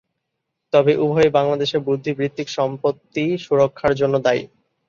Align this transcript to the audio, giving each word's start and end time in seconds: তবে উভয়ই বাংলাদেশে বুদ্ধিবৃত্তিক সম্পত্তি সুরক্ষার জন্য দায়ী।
তবে 0.73 0.91
উভয়ই 0.97 1.31
বাংলাদেশে 1.37 1.77
বুদ্ধিবৃত্তিক 1.87 2.47
সম্পত্তি 2.49 3.23
সুরক্ষার 3.45 3.93
জন্য 3.95 4.15
দায়ী। 4.25 4.43